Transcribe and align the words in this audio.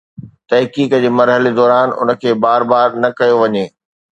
تحقيق 0.49 0.91
جي 1.03 1.09
مرحلي 1.17 1.51
دوران 1.59 1.87
ان 2.01 2.09
کي 2.21 2.31
بار 2.45 2.61
بار 2.71 2.87
نه 3.01 3.09
ڪيو 3.17 3.35
وڃي. 3.41 3.65